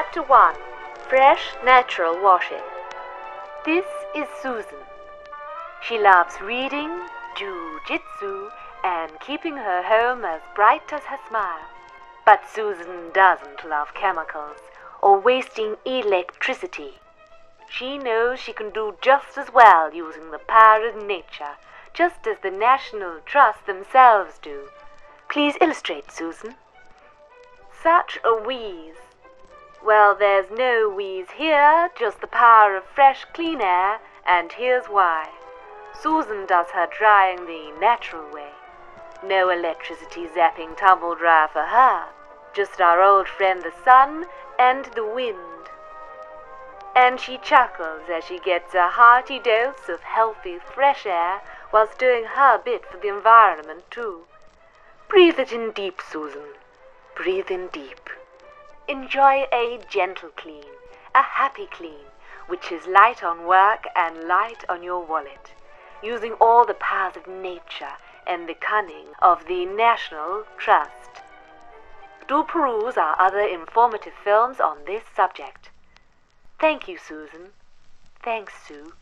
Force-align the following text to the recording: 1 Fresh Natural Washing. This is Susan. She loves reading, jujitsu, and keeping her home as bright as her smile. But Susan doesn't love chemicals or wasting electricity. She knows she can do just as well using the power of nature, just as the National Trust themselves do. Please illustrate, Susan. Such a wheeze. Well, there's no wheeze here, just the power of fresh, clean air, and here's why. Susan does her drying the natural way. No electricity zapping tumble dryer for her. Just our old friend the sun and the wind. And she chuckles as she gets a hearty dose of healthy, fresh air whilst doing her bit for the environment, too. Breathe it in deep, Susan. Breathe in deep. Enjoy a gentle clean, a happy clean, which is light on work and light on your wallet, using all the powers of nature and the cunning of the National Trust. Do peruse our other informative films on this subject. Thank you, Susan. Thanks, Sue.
1 0.00 0.54
Fresh 1.10 1.50
Natural 1.62 2.18
Washing. 2.22 2.64
This 3.66 3.84
is 4.16 4.26
Susan. 4.42 4.78
She 5.82 5.98
loves 5.98 6.40
reading, 6.40 7.06
jujitsu, 7.36 8.50
and 8.82 9.20
keeping 9.20 9.56
her 9.56 9.82
home 9.82 10.24
as 10.24 10.40
bright 10.56 10.90
as 10.90 11.02
her 11.02 11.18
smile. 11.28 11.66
But 12.24 12.48
Susan 12.48 13.12
doesn't 13.12 13.68
love 13.68 13.92
chemicals 13.92 14.56
or 15.02 15.20
wasting 15.20 15.76
electricity. 15.84 16.94
She 17.68 17.98
knows 17.98 18.40
she 18.40 18.54
can 18.54 18.70
do 18.70 18.96
just 19.02 19.36
as 19.36 19.52
well 19.52 19.92
using 19.92 20.30
the 20.30 20.38
power 20.38 20.88
of 20.88 20.96
nature, 20.96 21.56
just 21.92 22.26
as 22.26 22.38
the 22.42 22.50
National 22.50 23.20
Trust 23.26 23.66
themselves 23.66 24.38
do. 24.40 24.70
Please 25.28 25.56
illustrate, 25.60 26.10
Susan. 26.10 26.54
Such 27.82 28.18
a 28.24 28.34
wheeze. 28.34 28.96
Well, 29.82 30.14
there's 30.14 30.50
no 30.50 30.90
wheeze 30.90 31.30
here, 31.36 31.90
just 31.98 32.20
the 32.20 32.26
power 32.26 32.76
of 32.76 32.84
fresh, 32.84 33.24
clean 33.32 33.62
air, 33.62 34.00
and 34.26 34.52
here's 34.52 34.86
why. 34.86 35.30
Susan 35.94 36.44
does 36.44 36.70
her 36.70 36.86
drying 36.86 37.46
the 37.46 37.72
natural 37.80 38.30
way. 38.30 38.50
No 39.22 39.48
electricity 39.48 40.26
zapping 40.26 40.76
tumble 40.76 41.14
dryer 41.14 41.48
for 41.48 41.64
her. 41.64 42.06
Just 42.52 42.80
our 42.80 43.02
old 43.02 43.26
friend 43.26 43.62
the 43.62 43.72
sun 43.84 44.26
and 44.58 44.84
the 44.94 45.04
wind. 45.04 45.70
And 46.94 47.18
she 47.18 47.38
chuckles 47.38 48.08
as 48.12 48.24
she 48.24 48.38
gets 48.38 48.74
a 48.74 48.88
hearty 48.88 49.38
dose 49.38 49.88
of 49.88 50.02
healthy, 50.02 50.58
fresh 50.58 51.06
air 51.06 51.40
whilst 51.72 51.98
doing 51.98 52.24
her 52.24 52.58
bit 52.58 52.84
for 52.84 52.98
the 52.98 53.08
environment, 53.08 53.90
too. 53.90 54.26
Breathe 55.08 55.38
it 55.38 55.52
in 55.52 55.70
deep, 55.70 56.02
Susan. 56.02 56.54
Breathe 57.14 57.50
in 57.50 57.68
deep. 57.68 58.10
Enjoy 58.90 59.46
a 59.52 59.78
gentle 59.88 60.30
clean, 60.30 60.64
a 61.14 61.22
happy 61.22 61.68
clean, 61.70 62.06
which 62.48 62.72
is 62.72 62.88
light 62.88 63.22
on 63.22 63.46
work 63.46 63.86
and 63.94 64.24
light 64.24 64.64
on 64.68 64.82
your 64.82 65.06
wallet, 65.06 65.52
using 66.02 66.32
all 66.40 66.66
the 66.66 66.74
powers 66.74 67.16
of 67.16 67.28
nature 67.28 67.94
and 68.26 68.48
the 68.48 68.54
cunning 68.54 69.06
of 69.22 69.46
the 69.46 69.64
National 69.64 70.42
Trust. 70.58 71.22
Do 72.26 72.42
peruse 72.42 72.96
our 72.96 73.14
other 73.20 73.38
informative 73.38 74.14
films 74.24 74.58
on 74.58 74.78
this 74.86 75.04
subject. 75.14 75.70
Thank 76.58 76.88
you, 76.88 76.98
Susan. 76.98 77.50
Thanks, 78.24 78.54
Sue. 78.66 78.94